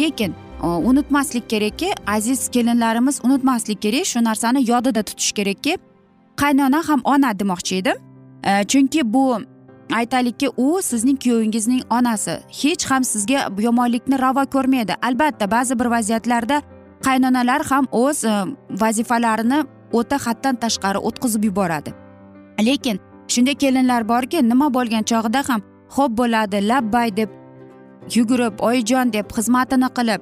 Lekin 0.00 0.30
e, 0.62 0.66
unutmaslik 0.66 1.50
kerakki 1.50 1.88
aziz 2.06 2.48
kelinlarimiz 2.48 3.20
unutmaslik 3.24 3.82
kerak 3.82 4.06
shu 4.06 4.24
narsani 4.24 4.70
yodida 4.70 5.02
tutish 5.02 5.32
kerakki 5.32 5.78
qaynona 6.36 6.80
ham 6.88 7.00
ona 7.04 7.30
demoqchi 7.40 7.74
edim. 7.76 8.07
Chunki 8.44 9.12
bu 9.12 9.40
aytaylikki 9.92 10.48
u 10.56 10.82
sizning 10.82 11.22
kuyovingizning 11.22 11.82
onasi 11.90 12.30
hech 12.62 12.90
ham 12.90 13.04
sizga 13.04 13.48
yomonlikni 13.58 14.20
ravo 14.20 14.44
ko'rmaydi 14.54 14.94
albatta 15.02 15.50
ba'zi 15.50 15.78
bir 15.78 15.86
vaziyatlarda 15.86 16.62
qaynonalar 17.06 17.62
ham 17.70 17.86
o'z 17.92 18.24
vazifalarini 18.70 19.64
o'ta 19.92 20.16
haddan 20.26 20.54
tashqari 20.54 20.98
o'tkazib 20.98 21.44
yuboradi 21.44 21.90
lekin 22.68 23.00
shunday 23.28 23.54
kelinlar 23.54 24.08
borki 24.08 24.48
nima 24.48 24.74
bo'lgan 24.74 25.02
chog'ida 25.10 25.42
ham 25.48 25.60
xo'p 25.96 26.18
bo'ladi 26.20 26.68
labbay 26.68 27.16
deb 27.16 27.30
yugurib 28.16 28.60
oyijon 28.68 29.12
deb 29.12 29.26
xizmatini 29.36 29.88
qilib 29.98 30.20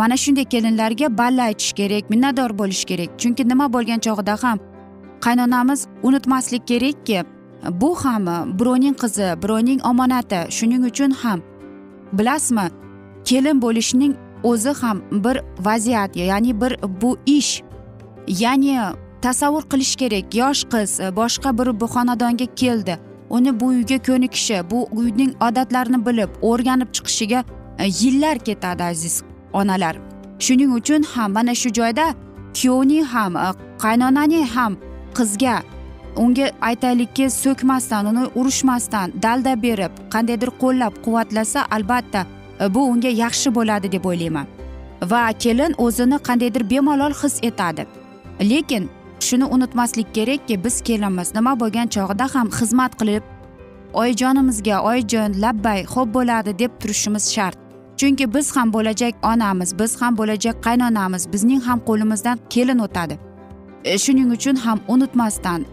mana 0.00 0.16
shunday 0.16 0.44
kelinlarga 0.44 1.18
balla 1.18 1.42
aytish 1.42 1.72
kerak 1.72 2.10
minnatdor 2.10 2.58
bo'lish 2.60 2.84
kerak 2.90 3.10
chunki 3.20 3.48
nima 3.48 3.72
bo'lgan 3.74 4.00
chog'ida 4.06 4.36
ham 4.44 4.58
qaynonamiz 5.24 5.86
unutmaslik 6.02 6.66
kerakki 6.66 7.24
bu 7.80 7.94
ham 8.04 8.26
birovning 8.58 8.96
qizi 9.02 9.28
birovning 9.42 9.80
omonati 9.90 10.40
shuning 10.50 10.84
uchun 10.90 11.10
ham. 11.10 11.40
Bilasizmi 12.12 12.66
kelin 13.24 13.62
bo'lishning 13.62 14.14
o'zi 14.42 14.72
ham 14.80 15.02
bir 15.12 15.36
vaziyat 15.66 16.16
ya'ni 16.16 16.60
bir 16.60 16.72
bu 17.02 17.16
ish. 17.26 17.62
Ya'ni 18.28 18.78
tasavvur 19.22 19.62
qilish 19.62 19.96
kerak 19.96 20.34
yosh 20.34 20.62
qiz 20.72 20.90
boshqa 21.18 21.58
bir 21.58 21.80
bu 21.80 21.86
xonadonga 21.94 22.46
keldi 22.54 22.98
uni 23.30 23.60
bu 23.60 23.66
uyga 23.66 23.98
ko'nikishi 24.08 24.70
bu 24.70 24.88
uyning 24.92 25.32
odatlarini 25.46 26.06
bilib 26.06 26.30
o'rganib 26.42 26.90
chiqishiga 26.96 27.44
e, 27.78 27.84
yillar 28.00 28.38
ketadi 28.38 28.82
aziz 28.84 29.22
onalar. 29.52 29.96
Shuning 30.38 30.72
uchun 30.78 31.02
ham 31.02 31.32
mana 31.32 31.54
shu 31.54 31.68
joyda 31.78 32.06
kuyovning 32.58 33.04
ham 33.04 33.36
e, 33.36 33.48
qaynonaning 33.82 34.46
ham 34.54 34.76
qizga 35.18 35.56
unga 36.16 36.50
aytaylikki 36.60 37.30
so'kmasdan 37.30 38.06
uni 38.06 38.24
urishmasdan 38.34 39.12
dalda 39.22 39.62
berib 39.62 39.92
qandaydir 40.14 40.50
qo'llab 40.62 40.94
quvvatlasa 41.04 41.60
albatta 41.70 42.26
e, 42.60 42.74
bu 42.74 42.80
unga 42.92 43.08
yaxshi 43.08 43.54
bo'ladi 43.54 43.92
deb 43.92 44.04
o'ylayman. 44.04 44.46
Va 45.10 45.32
kelin 45.32 45.74
o'zini 45.78 46.18
qandaydir 46.28 46.70
bemalol 46.70 47.14
his 47.22 47.38
etadi. 47.42 47.86
Lekin 48.40 48.90
shuni 49.20 49.44
unutmaslik 49.44 50.14
kerakki 50.14 50.64
biz 50.64 50.80
kelinmiz 50.80 51.34
nima 51.34 51.52
bo'lgan 51.60 51.88
chog'ida 51.94 52.26
ham 52.34 52.48
xizmat 52.58 52.92
qilib 53.00 53.22
oyijonimizga 54.00 54.76
oyijon 54.90 55.30
labbay 55.42 55.80
xo'p 55.92 56.14
bo'ladi 56.14 56.58
deb 56.58 56.72
turishimiz 56.80 57.24
shart. 57.34 57.58
Chunki 57.98 58.34
biz 58.34 58.56
ham 58.56 58.72
bo'lajak 58.72 59.14
onamiz 59.32 59.78
biz 59.78 59.92
ham 60.00 60.16
bo'lajak 60.18 60.56
qaynonamiz 60.66 61.32
bizning 61.32 61.60
ham 61.66 61.78
qo'limizdan 61.88 62.38
kelin 62.50 62.78
o'tadi. 62.78 63.31
E, 63.84 63.98
shuning 63.98 64.30
uchun 64.36 64.56
ham 64.56 64.80
unutmasdan 64.88 65.64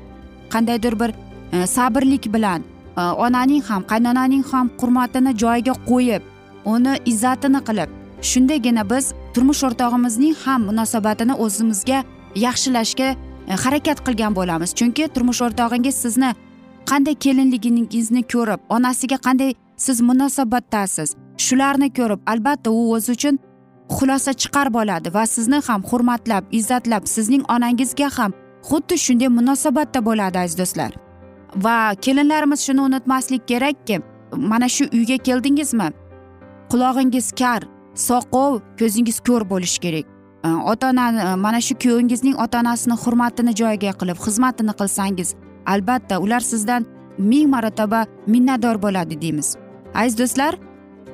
qandaydir 0.49 0.99
bir 0.99 1.11
e, 1.53 1.67
sabrlik 1.67 2.33
bilan 2.33 2.63
e, 2.97 3.01
onaning 3.01 3.63
ham 3.63 3.83
qaynonaning 3.91 4.43
ham 4.51 4.69
hurmatini 4.81 5.37
joyiga 5.43 5.73
qo'yib 5.89 6.21
uni 6.65 6.93
izzatini 7.05 7.61
qilib 7.67 7.89
shundaygina 8.31 8.83
biz 8.89 9.13
turmush 9.33 9.63
o'rtog'imizning 9.67 10.35
ham 10.45 10.61
munosabatini 10.69 11.33
o'zimizga 11.45 12.03
yaxshilashga 12.45 13.15
harakat 13.63 13.99
qilgan 14.05 14.35
bo'lamiz. 14.35 14.69
Chunki 14.79 15.07
turmush 15.13 15.41
o'rtog'ingiz 15.41 15.95
sizni 16.03 16.31
qanday 16.89 17.15
kelinligingizni 17.25 18.21
ko'rib 18.33 18.59
onasiga 18.75 19.17
qanday 19.25 19.51
siz 19.85 20.01
munosabatdasiz 20.09 21.09
shularni 21.45 21.89
ko'rib 21.97 22.21
albatta 22.31 22.69
u 22.71 22.81
o'zi 22.95 23.11
uchun 23.17 23.39
xulosa 23.97 24.33
chiqarib 24.41 24.75
oladi 24.81 25.13
va 25.13 25.23
sizni 25.35 25.59
ham 25.67 25.81
hurmatlab 25.89 26.43
izzatlab 26.59 27.03
sizning 27.15 27.43
onangizga 27.55 28.09
ham 28.17 28.31
xuddi 28.69 28.95
shunday 29.05 29.29
munosabatda 29.39 29.99
bo'ladi 30.05 30.37
aziz 30.43 30.57
do'stlar. 30.61 30.91
Va 31.65 31.77
kelinlarimiz 32.05 32.59
shuni 32.67 32.81
unutmaslik 32.81 33.47
kerakki 33.51 34.01
mana 34.51 34.69
shu 34.75 34.85
uyga 34.93 35.17
keldingizmi? 35.27 35.89
Qulog'ingiz 36.71 37.27
kar 37.41 37.61
soqov 38.07 38.61
ko'zingiz 38.79 39.17
ko'r 39.27 39.43
bo'lishi 39.51 39.79
kerak. 39.85 40.05
Ota 40.71 40.89
onani 40.89 41.35
mana 41.45 41.61
shu 41.61 41.73
kuyovingizning 41.83 42.35
ota 42.43 42.59
onasini 42.59 42.95
hurmatini 43.03 43.53
joyiga 43.61 43.93
qilib 43.99 44.17
xizmatini 44.25 44.73
qilsangiz 44.79 45.29
albatta 45.73 46.19
ular 46.25 46.39
sizdan 46.51 46.85
ming 47.17 47.49
marotaba 47.53 48.05
minnatdor 48.27 48.81
bo'ladi 48.85 49.21
deymiz. 49.21 49.47
Aziz 49.95 50.17
do'stlar 50.19 50.53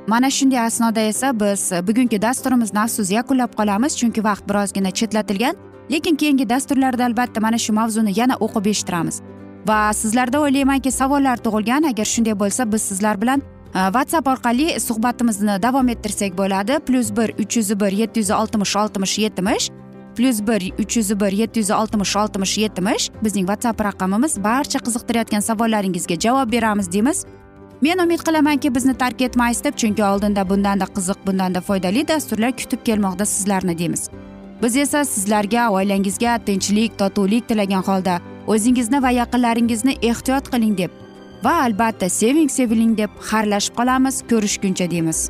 mana 0.07 0.29
shunday 0.29 0.59
asnoda 0.59 0.99
esa 0.99 1.39
biz 1.39 1.71
bugungi 1.87 2.21
dasturimizni 2.21 2.79
afsus 2.79 3.11
yakunlab 3.11 3.55
qolamiz 3.59 3.97
chunki 3.97 4.23
vaqt 4.23 4.49
birozgina 4.49 4.91
chetlatilgan 4.91 5.55
lekin 5.91 6.15
keyingi 6.15 6.49
dasturlarda 6.49 7.05
albatta 7.05 7.41
mana 7.41 7.57
shu 7.57 7.73
mavzuni 7.73 8.19
yana 8.19 8.35
o'qib 8.45 8.65
eshittiramiz. 8.69 9.21
Va 9.67 9.93
sizlarda 9.93 10.39
o'ylaymanki 10.39 10.91
savollar 10.91 11.37
tug'ilgan 11.45 11.89
agar 11.91 12.05
shunday 12.05 12.35
bo'lsa 12.39 12.71
biz 12.71 12.81
sizlar 12.81 13.21
bilan 13.21 13.41
e, 13.75 13.79
whatsapp 13.95 14.27
orqali 14.27 14.79
suhbatimizni 14.79 15.61
davom 15.61 15.89
ettirsak 15.89 16.37
bo'ladi. 16.37 16.79
Plyus 16.87 17.09
bir 17.17 17.33
uch 17.43 17.57
yuz 17.57 17.79
bir 17.79 17.91
yetti 18.01 18.19
yuz 18.19 18.31
oltmish 18.31 18.75
oltmish 18.75 19.17
yetmish 19.17 19.69
plyus 20.15 20.39
bir 20.47 20.61
uch 20.79 20.97
yuz 20.97 21.19
bir 21.19 21.31
yetti 21.31 21.59
yuz 21.59 21.71
oltmish 21.71 22.15
oltmish 22.15 22.57
yetmish. 22.57 23.09
Bizning 23.23 23.47
whatsapp 23.47 23.81
raqamimiz 23.81 24.43
barcha 24.43 24.79
qiziqtirayotgan 24.79 25.39
savollaringizga 25.39 26.15
javob 26.19 26.51
beramiz 26.51 26.91
deymiz. 26.91 27.25
Men 27.81 27.97
umid 27.99 28.19
qilamanki 28.27 28.75
bizni 28.75 28.93
tark 28.93 29.21
etmaysiz 29.21 29.63
deb 29.63 29.77
chunki 29.77 30.03
oldinda 30.03 30.49
bundanda 30.49 30.85
qiziq 30.85 31.19
bundanda 31.27 31.61
foydali 31.61 32.07
dasturlar 32.07 32.51
kutib 32.51 32.85
kelmoqda 32.85 33.25
sizlarni 33.25 33.77
deymiz. 33.77 34.09
Biz 34.61 34.77
esa 34.77 35.05
sizlarga 35.05 35.69
oilangizga 35.69 36.38
tinchlik 36.45 36.99
totuvlik 36.99 37.47
tilagan 37.47 37.83
holda 37.83 38.19
o'zingizni 38.47 39.01
va 39.01 39.11
yaqinlaringizni 39.21 39.97
ehtiyot 40.01 40.51
qiling 40.53 40.77
deb 40.77 40.91
va 41.43 41.53
albatta 41.63 42.09
seving 42.09 42.49
seviling 42.49 42.97
deb 42.97 43.09
xayrlashib 43.31 43.75
qolamiz 43.79 44.21
ko'rishguncha 44.29 44.91
deymiz. 44.91 45.29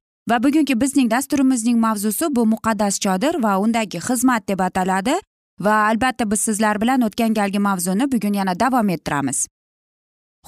Va 0.29 0.43
bugungi 0.43 0.75
bizning 0.81 1.09
dasturimizning 1.11 1.79
mavzusi 1.79 2.25
bu 2.35 2.45
muqaddas 2.45 2.99
chodir 2.99 3.35
va 3.43 3.57
undagi 3.57 3.99
xizmat 4.07 4.47
deb 4.47 4.59
ataladi 4.59 5.15
va 5.59 5.75
albatta 5.89 6.31
biz 6.31 6.41
sizlar 6.47 6.81
bilan 6.81 7.01
o'tgan 7.07 7.33
galgi 7.33 7.59
mavzuni 7.59 8.11
bugun 8.11 8.33
yana 8.33 8.59
davom 8.59 8.89
ettiramiz. 8.89 9.47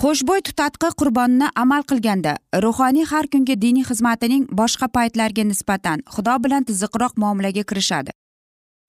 Xushbo'y 0.01 0.41
tutatqi 0.41 0.89
qurbonni 0.99 1.47
amal 1.55 1.83
qilganda 1.89 2.37
ruhoniy 2.63 3.05
har 3.11 3.27
kungi 3.33 3.55
diniy 3.61 3.85
xizmatining 3.89 4.47
boshqa 4.59 4.87
paytlarga 4.95 5.43
nisbatan 5.49 5.99
xudo 6.13 6.37
bilan 6.43 6.63
tiziqroq 6.69 7.13
muomalaga 7.17 7.63
kirishadi. 7.69 8.11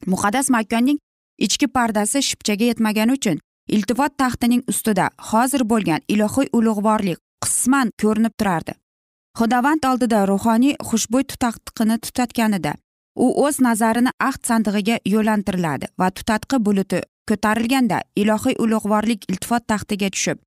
Muqaddas 0.06 0.50
makonning 0.50 0.98
ichki 1.38 1.66
pardasi 1.66 2.22
shipchaga 2.28 2.64
yetmagani 2.70 3.12
uchun 3.18 3.42
iltifot 3.68 4.16
taxtining 4.18 4.62
ustida 4.68 5.10
hozir 5.32 5.62
bo'lgan 5.72 6.00
ilohiy 6.08 6.48
ulug'vorlik 6.58 7.18
qisman 7.44 7.92
ko'rinib 8.02 8.32
turardi. 8.40 8.72
Xudovand 9.38 9.84
oldida 9.90 10.26
ruhoniy 10.30 10.74
xushbo'y 10.88 11.24
tutatqini 11.30 11.96
tutatganida 12.04 12.72
u 13.24 13.26
o'z 13.46 13.56
nazarini 13.66 14.10
ahd 14.28 14.42
sandig'iga 14.48 14.96
yo'llantiriladi 15.14 15.86
va 16.00 16.08
tutatqi 16.18 16.60
buluti 16.66 17.00
ko'tarilganda 17.30 17.98
ilohiy 18.22 18.54
ulug'vorlik 18.64 19.26
iltifot 19.30 19.66
taxtiga 19.72 20.10
tushib 20.14 20.38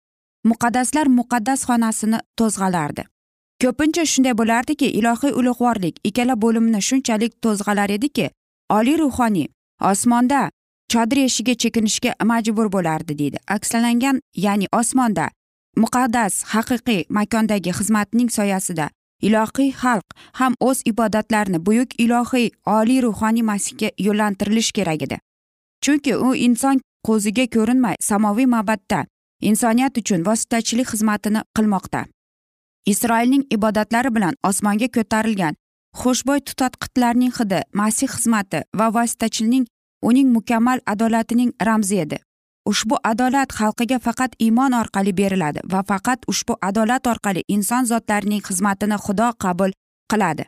muqaddaslar 0.51 1.07
muqaddas 1.19 1.65
xonasini 1.69 2.19
to'zg'alardi. 2.39 3.03
Ko'pincha 3.61 4.03
shunday 4.11 4.35
bo'lardiki 4.41 4.87
ilohiy 4.99 5.33
ulug'vorlik 5.39 5.95
ikkala 6.09 6.35
bo'limni 6.43 6.81
shunchalik 6.89 7.33
to'zg'alar 7.43 7.89
ediki 7.97 8.29
oliy 8.77 8.97
ruhoniy 9.03 9.47
osmonda 9.91 10.41
chodir 10.93 11.19
eshigi 11.27 11.55
chekinishga 11.63 12.11
majbur 12.31 12.71
bo'lardi 12.75 13.17
deydi. 13.21 13.37
Akslanangan 13.55 14.21
ya'ni 14.45 14.67
osmonda 14.79 15.27
muqaddas 15.83 16.33
haqiqiy 16.53 17.01
makondagi 17.17 17.71
xizmatning 17.79 18.29
soyasida 18.37 18.89
ilohiy 19.27 19.71
xalq 19.81 20.07
ham 20.39 20.53
o'z 20.59 20.81
ibodatlarini 20.91 21.59
buyuk 21.65 21.89
ilohiy 22.03 22.49
oliy 22.77 23.01
ruhoniy 23.05 23.45
masihga 23.51 23.89
yo'llantirilishi 24.07 24.73
kerak 24.77 25.01
edi. 25.07 25.17
Chunki 25.83 26.15
u 26.15 26.35
inson 26.47 26.81
ko'ziga 27.07 27.45
ko'rinmay 27.55 27.95
samoviy 28.09 28.47
mabadda 28.55 29.05
insoniyat 29.41 29.97
uchun 29.97 30.25
vositachilik 30.25 30.87
xizmatini 30.93 31.41
qilmoqda. 31.55 32.05
Isroilning 32.91 33.43
ibodatlari 33.55 34.11
bilan 34.15 34.35
osmonga 34.49 34.87
ko'tarilgan 34.95 35.55
xushbo'y 36.01 36.41
tutatqitlarning 36.47 37.33
hidi 37.39 37.59
masih 37.73 38.09
xizmati 38.15 38.63
va 38.79 38.87
vositachining 38.97 39.65
uning 40.01 40.27
mukammal 40.35 40.79
adolatining 40.85 41.51
ramzi 41.67 41.99
edi. 42.05 42.17
Ushbu 42.71 42.95
adolat 43.11 43.49
xalqiga 43.57 43.97
faqat 44.05 44.31
iymon 44.45 44.73
orqali 44.81 45.13
beriladi 45.19 45.59
va 45.71 45.81
faqat 45.89 46.19
ushbu 46.31 46.53
adolat 46.69 47.07
orqali 47.13 47.41
inson 47.55 47.83
zotlarining 47.91 48.43
xizmatini 48.47 48.97
xudo 49.05 49.27
qabul 49.43 49.71
qiladi. 50.11 50.43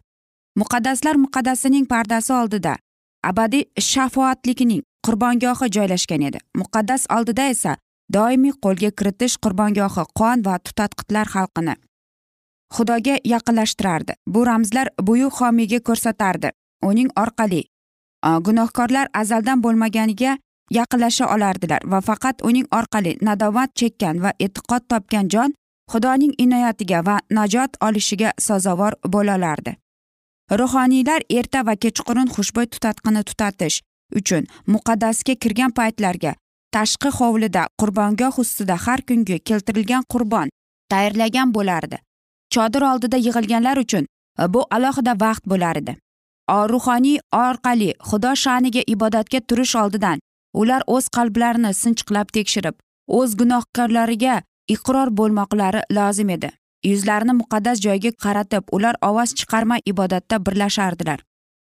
Muqaddaslar 0.61 1.15
muqaddasining 1.25 1.85
pardasi 1.93 2.33
oldida 2.41 2.73
abadiy 3.29 3.63
shafoatlikning 3.89 4.81
qurbongohi 5.05 5.67
joylashgan 5.75 6.21
edi. 6.29 6.39
Muqaddas 6.61 7.05
oldida 7.15 7.43
esa 7.53 7.77
doimiy 8.13 8.53
qo'lga 8.63 8.91
kiritish 8.99 9.35
qurbongohi 9.43 10.03
qon 10.19 10.45
va 10.47 10.55
tutatqitlar 10.65 11.27
xalqini 11.35 11.75
xudoga 12.75 13.15
yaqinlashtirardi. 13.33 14.13
Bu 14.33 14.45
ramzlar 14.45 14.87
buyuk 15.07 15.33
homiyga 15.41 15.79
ko'rsatardi. 15.87 16.49
Uning 16.89 17.09
orqali 17.23 17.63
gunohkorlar 18.45 19.07
azaldan 19.21 19.63
bo'lmaganiga 19.63 20.37
yaqinlasha 20.77 21.25
olardilar 21.35 21.81
va 21.91 21.99
faqat 22.07 22.41
uning 22.49 22.67
orqali 22.79 23.17
nadovat 23.27 23.75
chekkan 23.79 24.21
va 24.23 24.31
e'tiqod 24.45 24.83
topgan 24.91 25.29
jon 25.33 25.53
xudoning 25.91 26.33
inoyatiga 26.45 26.99
va 27.07 27.15
najot 27.37 27.71
olishiga 27.87 28.33
sazovor 28.47 28.93
bo'lolardi 29.13 29.73
ruhoniylar 30.59 31.21
erta 31.39 31.65
va 31.65 31.75
kechqurun 31.83 32.29
xushbo'y 32.35 32.67
tutatqini 32.73 33.23
tutatish 33.29 33.81
uchun 34.19 34.43
muqaddasga 34.73 35.33
kirgan 35.43 35.71
paytlarga 35.79 36.33
tashqi 36.75 37.09
hovlida 37.17 37.67
qurbongoh 37.81 38.39
ustida 38.43 38.75
har 38.85 39.01
kungi 39.09 39.37
keltirilgan 39.39 40.03
qurbon 40.13 40.49
tayyorlagan 40.89 41.53
bo'lardi. 41.53 41.97
Chodir 42.53 42.81
oldida 42.91 43.17
yig'ilganlar 43.17 43.77
uchun 43.77 44.05
e, 44.05 44.53
bu 44.53 44.65
alohida 44.71 45.13
vaqt 45.23 45.45
bo'lar 45.51 45.81
edi. 45.81 45.95
Ruhoniy 46.73 47.19
orqali 47.39 47.89
xudo 48.09 48.31
sha'niga 48.43 48.81
ibodatga 48.93 49.39
turish 49.49 49.75
oldidan 49.81 50.19
ular 50.61 50.85
o'z 50.95 51.09
qalblarini 51.17 51.71
sinchiqlab 51.81 52.31
tekshirib 52.37 52.75
o'z 53.19 53.35
gunohkorlariga 53.41 54.35
iqror 54.75 55.11
bo'lmoqlari 55.19 55.81
lozim 55.97 56.29
edi. 56.37 56.49
Yuzlarini 56.89 57.33
muqaddas 57.41 57.81
joyga 57.85 58.11
qaratib 58.23 58.63
ular 58.77 58.95
ovoz 59.09 59.35
chiqarmay 59.39 59.81
ibodatda 59.91 60.45
birlashardilar. 60.45 61.19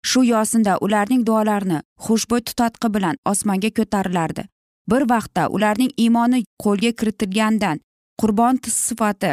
Shu 0.09 0.23
yosinda 0.33 0.77
ularning 0.85 1.23
duolarini 1.27 1.79
xushbo'y 2.05 2.41
tutatqi 2.49 2.93
bilan 2.95 3.15
osmonga 3.31 3.71
ko'tarilardi. 3.79 4.43
Bir 4.91 5.03
vaqtda 5.11 5.47
ularning 5.55 5.91
iymoni 6.03 6.43
qo'lga 6.63 6.91
kiritilgandan 6.99 7.81
qurbon 8.21 8.59
sifati 8.69 9.31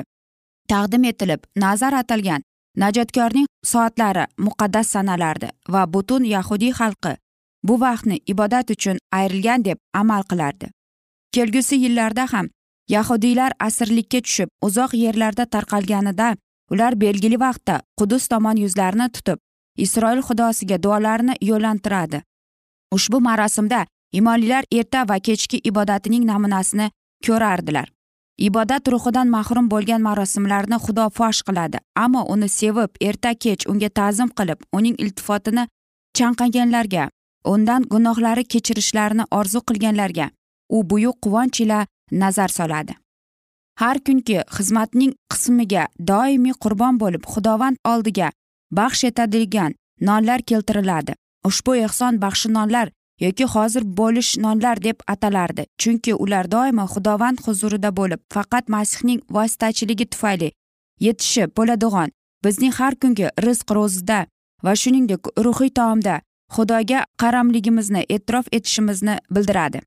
taqdim 0.73 1.05
etilib 1.11 1.41
nazar 1.65 1.95
atalgan 2.03 2.43
najotkorning 2.83 3.47
soatlari 3.73 4.25
muqaddas 4.47 4.93
sanalardi 4.95 5.49
va 5.75 5.83
butun 5.95 6.25
yahudiy 6.35 6.73
xalqi 6.81 7.13
bu 7.63 7.81
vaqtni 7.81 8.21
ibodat 8.27 8.71
uchun 8.71 8.99
ayrilgan 9.13 9.65
deb 9.65 9.79
amal 9.93 10.23
qilardi. 10.23 10.71
Kelgusi 11.33 11.77
yillarda 11.77 12.27
ham 12.33 12.49
yahudiylar 12.89 13.53
asirlikka 13.61 14.21
tushib 14.21 14.49
uzoq 14.63 14.95
yerlarda 14.95 15.45
tarqalganida 15.47 16.37
ular 16.71 17.01
belgili 17.01 17.41
vaqtda 17.41 17.81
qudus 17.99 18.29
tomon 18.29 18.57
yuzlarini 18.65 19.09
tutib 19.17 19.39
isroil 19.77 20.21
xudosiga 20.29 20.83
duolarini 20.83 21.35
yo'llantiradi. 21.41 22.23
Ushbu 22.93 23.21
marosimda 23.21 23.87
imonlilar 24.13 24.65
erta 24.73 25.09
va 25.09 25.19
kechki 25.19 25.61
ibodatining 25.65 26.25
namunasini 26.27 26.91
ko'rardilar. 27.27 27.89
Ibodat 28.39 28.89
ruhidan 28.89 29.29
mahrum 29.29 29.69
bo'lgan 29.71 30.03
marosimlarni 30.03 30.79
xudo 30.85 31.09
fosh 31.17 31.43
qiladi 31.47 31.79
ammo 32.05 32.23
uni 32.35 32.49
sevib 32.49 32.91
erta 33.09 33.35
kech 33.45 33.67
unga 33.71 33.89
ta'zim 33.99 34.29
qilib 34.39 34.61
uning 34.79 34.97
iltifotini 35.05 35.67
chanqaganlarga 36.19 37.09
undan 37.45 37.83
gunohlari 37.93 38.45
kechirishlarini 38.45 39.25
orzu 39.31 39.61
qilganlarga 39.69 40.31
u 40.69 40.91
buyuk 40.91 41.17
quvonch 41.25 41.61
ila 41.65 41.87
nazar 42.11 42.49
soladi. 42.49 42.95
Har 43.81 43.99
kungi 44.07 44.39
xizmatning 44.57 45.13
qismiga 45.33 45.87
doimiy 46.11 46.55
qurbon 46.63 46.99
bo'lib 47.03 47.25
xudovand 47.33 47.77
oldiga 47.93 48.29
baxsh 48.79 49.05
etadigan 49.11 49.75
nonlar 50.01 50.41
keltiriladi. 50.43 51.13
Ushbu 51.49 51.77
ehson 51.87 52.21
baxshi 52.25 52.49
nonlar 52.57 52.89
yoki 53.25 53.45
hozir 53.55 53.83
bo'lish 53.99 54.31
nonlar 54.45 54.83
deb 54.83 54.99
atalardi 55.13 55.67
chunki 55.81 56.15
ular 56.25 56.47
doimo 56.55 56.87
xudovand 56.95 57.39
huzurida 57.45 57.91
bo'lib 57.99 58.21
faqat 58.35 58.69
masihning 58.75 59.21
vositachiligi 59.37 60.07
tufayli 60.13 60.49
yetishib 61.07 61.55
bo'ladigan 61.59 62.15
bizning 62.45 62.73
har 62.79 62.95
kungi 63.03 63.29
rizq 63.47 63.75
ro'zida 63.79 64.19
va 64.65 64.73
shuningdek 64.83 65.23
ruhiy 65.47 65.73
taomda 65.79 66.15
xudoga 66.55 67.05
qaramligimizni 67.23 68.05
e'tirof 68.15 68.47
etishimizni 68.53 69.17
bildiradi. 69.31 69.81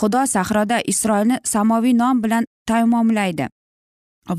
Xudo 0.00 0.26
sahroda 0.26 0.80
isroilni 0.92 1.38
samoviy 1.44 1.94
nom 1.98 2.22
bilan 2.22 2.44
tamomlaydi 2.66 3.48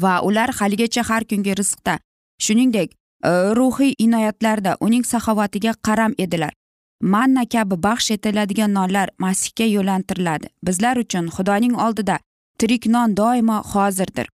va 0.04 0.22
ular 0.22 0.50
haligacha 0.60 1.04
har 1.10 1.24
kungi 1.26 1.56
rizqda. 1.60 1.98
Shuningdek 2.42 2.90
e, 2.92 3.30
ruhiy 3.58 3.94
inoyatlarda 4.06 4.78
uning 4.80 5.04
saxovatiga 5.12 5.74
qaram 5.88 6.14
edilar. 6.18 6.54
Manna 7.02 7.46
kabi 7.46 7.76
baxsh 7.86 8.12
etiladigan 8.12 8.74
nonlar 8.74 9.10
masihga 9.18 9.66
yo'lantiriladi. 9.66 10.48
Bizlar 10.64 10.98
uchun 10.98 11.30
xudoning 11.36 11.76
oldida 11.86 12.20
tirik 12.60 12.86
non 12.86 13.18
doimo 13.18 13.62
hozirdir. 13.74 14.28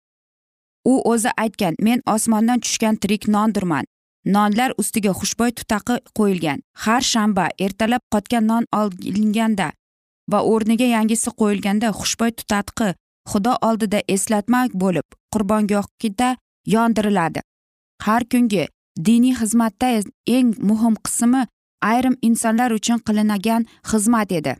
U 0.85 1.01
o'zi 1.11 1.31
aytgan 1.37 1.75
men 1.79 2.01
osmondan 2.15 2.59
tushgan 2.59 2.95
tirik 2.95 3.27
nondirman 3.27 3.85
nonlar 4.25 4.71
ustiga 4.77 5.11
xushbo'y 5.19 5.51
tutaqi 5.51 5.95
qo'yilgan. 6.17 6.59
Har 6.83 7.01
shanba 7.01 7.47
ertalab 7.59 8.01
qotgan 8.13 8.45
non 8.47 8.65
olinganda 8.81 9.71
va 10.31 10.39
o'rniga 10.51 10.87
yangisi 10.95 11.29
qo'yilganda 11.39 11.87
xushbo'y 11.99 12.31
tutatqi 12.39 12.89
xudo 13.31 13.53
oldida 13.67 13.99
eslatma 14.07 14.67
bo'lib 14.83 15.07
qurbongohida 15.33 16.29
yondiriladi. 16.75 17.41
Har 18.05 18.23
kungi 18.31 18.67
diniy 19.07 19.35
xizmatda 19.39 19.87
eng 20.27 20.55
muhim 20.69 20.95
qismi 21.05 21.41
ayrim 21.91 22.15
insonlar 22.21 22.71
uchun 22.71 22.99
qilinagan 23.07 23.65
xizmat 23.91 24.31
edi. 24.39 24.53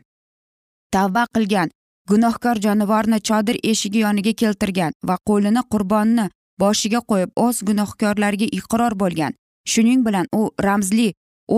Tavba 0.92 1.26
qilgan 1.34 1.68
gunohkor 2.10 2.56
jonivorni 2.66 3.18
chodir 3.28 3.56
eshigi 3.70 4.00
yoniga 4.06 4.32
keltirgan 4.40 4.92
va 5.08 5.16
qo'lini 5.28 5.62
qurbonni 5.72 6.26
boshiga 6.62 7.00
qo'yib 7.10 7.30
o'z 7.44 7.56
gunohkorlariga 7.68 8.48
iqror 8.58 8.92
bo'lgan. 9.02 9.32
Shuning 9.72 10.00
bilan 10.06 10.26
u 10.40 10.42
ramzli 10.66 11.08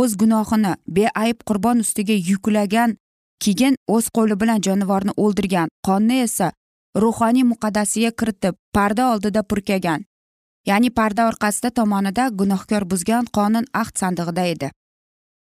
o'z 0.00 0.16
gunohini 0.20 0.72
beayb 0.96 1.38
qurbon 1.48 1.82
ustiga 1.84 2.16
yuklagan 2.30 2.96
keyin 3.44 3.74
o'z 3.94 4.06
qo'li 4.16 4.40
bilan 4.42 4.60
jonivorni 4.66 5.12
o'ldirgan 5.24 5.68
qonni 5.86 6.20
esa 6.26 6.52
ruhoniy 7.02 7.44
muqaddasiga 7.52 8.10
kiritib 8.20 8.54
parda 8.74 9.12
oldida 9.12 9.42
purkagan. 9.42 10.04
Ya'ni 10.66 10.90
parda 10.90 11.28
orqasida 11.30 11.70
tomonida 11.70 12.28
gunohkor 12.40 12.84
buzgan 12.90 13.26
qonun 13.36 13.66
ahd 13.80 13.94
sandig'ida 14.00 14.44
edi. 14.52 14.70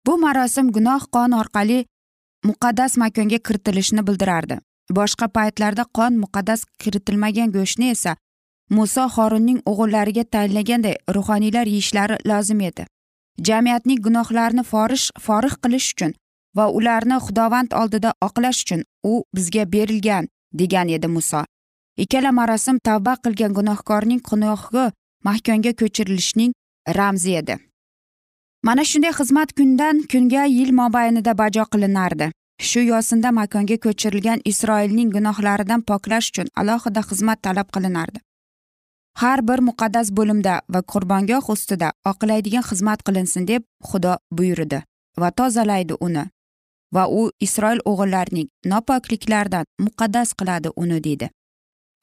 Bu 0.07 0.19
marosim 0.25 0.73
gunoh 0.77 1.03
qon 1.15 1.33
orqali 1.41 1.79
muqaddas 2.49 2.97
makonga 3.03 3.39
kiritilishni 3.47 4.07
bildirardi. 4.09 4.59
Boshqa 4.97 5.29
paytlarda 5.37 5.85
qon 5.97 6.19
muqaddas 6.25 6.65
kiritilmagan 6.83 7.53
go'shtni 7.57 7.91
esa 7.95 8.17
muso 8.77 9.05
xorinning 9.17 9.61
o'g'illariga 9.71 10.25
tayinlaganday 10.35 10.97
ruhoniylar 11.15 11.67
yeyishlari 11.67 12.17
lozim 12.31 12.61
edi. 12.61 12.87
Jamiyatning 13.47 14.01
gunohlarini 14.07 14.65
forish 14.71 15.11
forih 15.27 15.55
qilish 15.63 15.93
uchun 15.95 16.13
va 16.57 16.65
ularni 16.79 17.17
xudovand 17.27 17.71
oldida 17.81 18.11
oqlash 18.29 18.61
uchun 18.65 18.83
u 19.11 19.23
bizga 19.37 19.65
berilgan 19.73 20.29
degan 20.61 20.89
edi 20.89 21.09
muso 21.17 21.45
ikkala 22.03 22.31
marosim 22.33 22.79
tavba 22.87 23.15
qilgan 23.25 23.53
gunohkorning 23.59 24.21
gunohi 24.31 24.85
mahkonga 25.27 25.73
ko'chirilishning 25.81 26.53
ramzi 26.99 27.35
edi. 27.41 27.57
Mana 28.67 28.85
shunday 28.91 29.13
xizmat 29.19 29.53
kundan 29.59 30.03
kunga 30.13 30.45
yil 30.59 30.71
mobaynida 30.81 31.35
bajo 31.43 31.65
qilinardi. 31.73 32.31
Shu 32.69 32.81
yo'sinda 32.91 33.31
makonga 33.41 33.77
ko'chirilgan 33.85 34.41
isroilning 34.51 35.11
gunohlaridan 35.17 35.83
poklash 35.91 36.31
uchun 36.31 36.49
alohida 36.61 37.03
xizmat 37.11 37.43
talab 37.47 37.69
qilinardi. 37.75 38.19
Har 39.23 39.41
bir 39.49 39.61
muqaddas 39.69 40.09
bo'limda 40.19 40.55
va 40.75 40.81
qurbongoh 40.93 41.51
ustida 41.55 41.89
oqlaydigan 42.11 42.65
xizmat 42.71 43.01
qilinsin 43.07 43.49
deb 43.51 43.63
xudo 43.89 44.15
buyurdi 44.39 44.79
va 45.21 45.31
tozalaydi 45.39 45.95
uni. 46.07 46.25
Va 46.95 47.05
u 47.21 47.23
isroil 47.47 47.81
o'g'illarining 47.91 48.49
nopokliklaridan 48.73 49.65
muqaddas 49.87 50.31
qiladi 50.39 50.69
uni 50.83 50.99
deydi. 51.07 51.31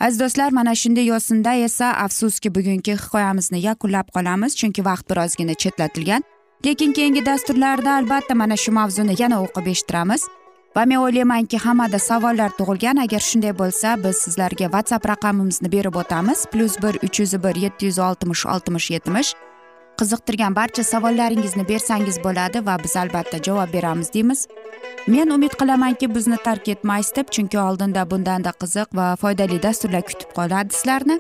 Aziz 0.06 0.20
do'stlar 0.20 0.52
mana 0.58 0.74
shunday 0.82 1.06
yo'sinda 1.12 1.54
esa 1.68 1.88
afsuski 2.06 2.50
bugungi 2.56 2.94
hikoyamizni 3.02 3.60
yakunlab 3.68 4.08
qolamiz 4.16 4.52
chunki 4.60 4.82
vaqt 4.90 5.06
birozgina 5.10 5.56
chetlatilgan. 5.62 6.22
Lekin 6.66 6.92
keyingi 6.98 7.26
dasturlarda 7.26 7.96
albatta 8.00 8.36
mana 8.42 8.58
shu 8.64 8.72
mavzuni 8.80 9.16
yana 9.22 9.38
o'qib 9.46 9.66
eshittiramiz. 9.74 10.22
Va 10.76 10.86
men 10.86 11.00
o'ylaymanki 11.00 11.58
hammada 11.66 12.00
savollar 12.00 12.52
tug'ilgan. 12.60 12.98
Agar 13.06 13.20
shunday 13.30 13.54
bo'lsa 13.62 13.96
biz 14.04 14.16
sizlarga 14.26 14.68
whatsapp 14.76 15.10
raqamimizni 15.12 15.72
berib 15.72 15.96
o'tamiz. 16.02 16.46
Plyus 16.52 16.78
bir 16.84 16.96
uch 17.08 17.20
yuz 17.20 17.34
bir 17.44 17.56
yetti 17.66 17.86
yuz 17.86 18.00
oltmish 18.00 18.46
oltmish 18.46 18.92
yetmish. 18.96 19.34
Qiziqtirgan 20.00 20.56
barcha 20.56 20.84
savollaringizni 20.84 21.64
bersangiz 21.70 22.18
bo'ladi 22.24 22.66
va 22.66 22.76
biz 22.84 22.96
albatta 23.02 23.38
javob 23.44 23.74
beramiz 23.74 24.14
deymiz. 24.14 24.48
Men 25.08 25.30
umid 25.30 25.54
qilamanki 25.60 26.16
bizni 26.16 26.38
tark 26.48 26.68
etmaysiz 26.74 27.16
deb 27.16 27.30
chunki 27.36 27.60
oldinda 27.60 28.10
bundanda 28.12 28.52
qiziq 28.62 28.92
va 29.00 29.16
foydali 29.22 29.64
dasturlar 29.64 30.04
kutib 30.10 30.36
qoladi 30.38 30.76
sizlarni 30.80 31.20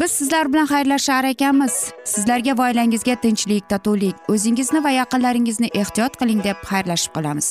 biz 0.00 0.10
sizlar 0.10 0.52
bilan 0.52 0.66
xayrlashar 0.66 1.24
ekanmiz. 1.24 1.74
Sizlarga 2.04 2.58
va 2.58 2.70
oilangizga 2.70 3.14
tinchlik 3.24 3.68
totuvlik 3.68 4.16
o'zingizni 4.28 4.84
va 4.84 4.90
yaqinlaringizni 5.00 5.70
ehtiyot 5.82 6.16
qiling 6.22 6.40
deb 6.48 6.64
xayrlashib 6.70 7.14
qolamiz. 7.18 7.50